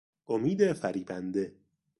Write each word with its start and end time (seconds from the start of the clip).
امید 0.27 0.73
فریبنده 0.73 1.55